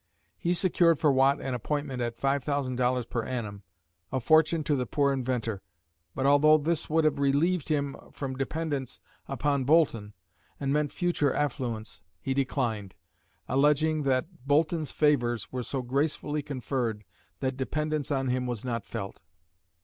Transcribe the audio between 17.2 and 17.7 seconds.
that